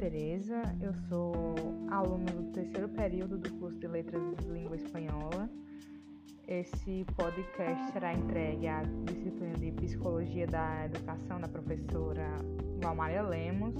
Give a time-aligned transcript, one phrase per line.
[0.00, 1.34] Tereza, eu sou
[1.90, 5.46] aluna do terceiro período do curso de Letras de Língua Espanhola.
[6.48, 12.24] Esse podcast será entregue à disciplina de Psicologia da Educação da professora
[12.82, 13.74] Valmaria Lemos.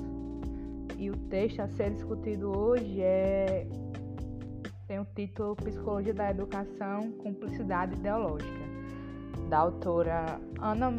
[0.99, 3.67] E o texto a ser discutido hoje é
[4.87, 8.61] tem o título Psicologia da Educação, Cumplicidade Ideológica,
[9.49, 10.95] da autora Ana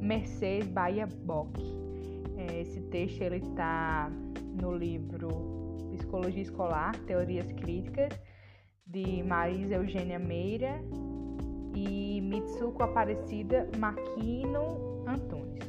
[0.00, 1.52] Mercedes Bahia Bock.
[2.36, 4.10] É, esse texto ele está
[4.56, 8.18] no livro Psicologia Escolar, Teorias Críticas,
[8.86, 10.80] de Marisa Eugênia Meira
[11.74, 15.64] e Mitsuko Aparecida Maquino Antunes.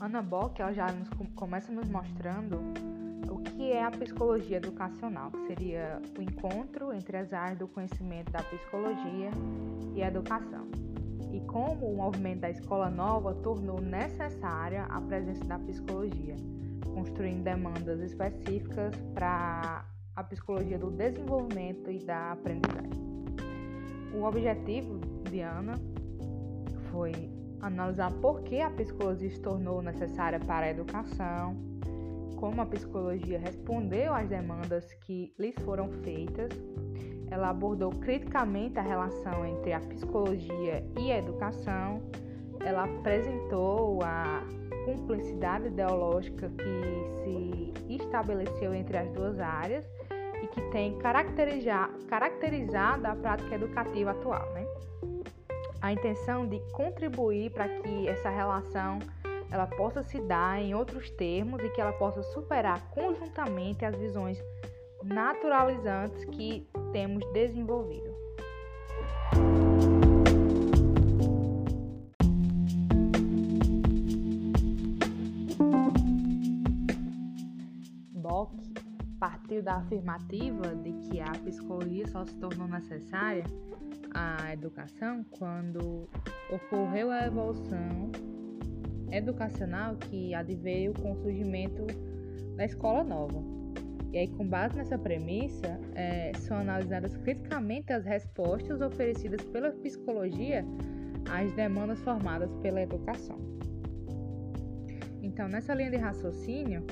[0.00, 2.58] Ana Bock ela já nos, começa nos mostrando
[3.60, 8.42] que é a psicologia educacional, que seria o encontro entre as áreas do conhecimento da
[8.42, 9.30] psicologia
[9.94, 10.66] e a educação.
[11.32, 16.36] E como o movimento da escola nova tornou necessária a presença da psicologia,
[16.94, 19.84] construindo demandas específicas para
[20.16, 22.90] a psicologia do desenvolvimento e da aprendizagem.
[24.14, 24.98] O objetivo
[25.30, 25.74] de Ana
[26.90, 27.12] foi
[27.60, 31.69] analisar por que a psicologia se tornou necessária para a educação,
[32.36, 36.50] como a psicologia respondeu às demandas que lhes foram feitas.
[37.30, 42.02] Ela abordou criticamente a relação entre a psicologia e a educação.
[42.60, 44.42] Ela apresentou a
[44.84, 49.84] cumplicidade ideológica que se estabeleceu entre as duas áreas
[50.42, 54.50] e que tem caracterizado a prática educativa atual.
[54.52, 54.66] Né?
[55.80, 58.98] A intenção de contribuir para que essa relação
[59.50, 64.42] ela possa se dar em outros termos e que ela possa superar conjuntamente as visões
[65.02, 68.14] naturalizantes que temos desenvolvido.
[78.12, 78.54] Bock
[79.18, 83.44] partiu da afirmativa de que a psicologia só se tornou necessária
[84.14, 86.08] à educação quando
[86.50, 88.10] ocorreu a evolução
[89.12, 91.86] educacional que adveio com o surgimento
[92.56, 93.42] da escola nova.
[94.12, 100.64] E aí, com base nessa premissa, é, são analisadas criticamente as respostas oferecidas pela psicologia
[101.30, 103.38] às demandas formadas pela educação.
[105.22, 106.84] Então, nessa linha de raciocínio,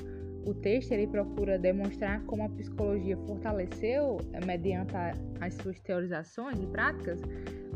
[0.46, 4.94] o texto ele procura demonstrar como a psicologia fortaleceu, é, mediante
[5.40, 7.20] as suas teorizações e práticas,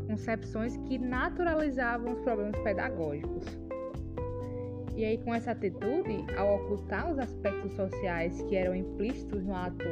[0.07, 3.45] concepções que naturalizavam os problemas pedagógicos,
[4.95, 9.85] e aí, com essa atitude, ao ocultar os aspectos sociais que eram implícitos no ato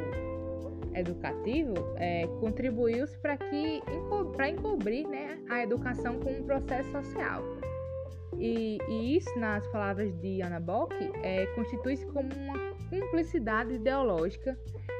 [0.94, 3.82] educativo, é, contribuiu-se para que
[4.36, 7.42] para encobrir né, a educação como um processo social.
[8.38, 14.58] E, e isso, nas palavras de Ana Bock, é, constitui-se como uma cumplicidade ideológica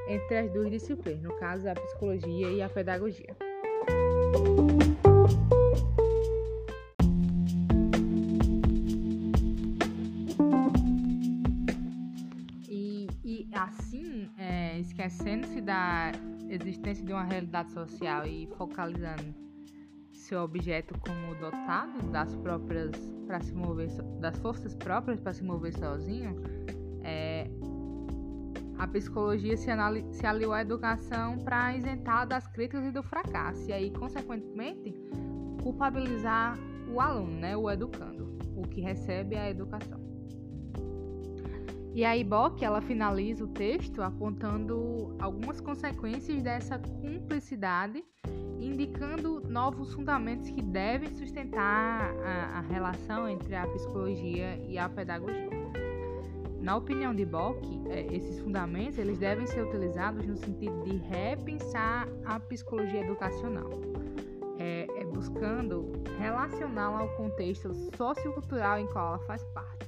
[0.08, 3.36] entre as duas disciplinas, no caso a psicologia e a pedagogia.
[15.02, 16.12] Esquecendo-se da
[16.48, 19.34] existência de uma realidade social e focalizando
[20.12, 22.92] seu objeto como dotado das próprias
[23.26, 23.88] para se mover
[24.20, 26.36] das forças próprias para se mover sozinho,
[27.02, 27.48] é,
[28.78, 29.70] a psicologia se,
[30.12, 34.94] se aliou à educação para isentar das críticas e do fracasso e aí consequentemente
[35.62, 36.56] culpabilizar
[36.88, 40.11] o aluno, né, o educando, o que recebe a educação.
[41.94, 48.02] E a Bock ela finaliza o texto apontando algumas consequências dessa cumplicidade,
[48.58, 55.50] indicando novos fundamentos que devem sustentar a, a relação entre a psicologia e a pedagogia.
[56.62, 57.60] Na opinião de Bock,
[57.90, 63.68] é, esses fundamentos eles devem ser utilizados no sentido de repensar a psicologia educacional,
[64.58, 69.82] é, é buscando relacioná-la ao contexto sociocultural em qual ela faz parte.